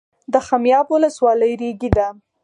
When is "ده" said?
1.97-2.07